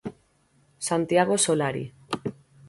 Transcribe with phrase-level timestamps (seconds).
[0.87, 1.85] Santiago Solari.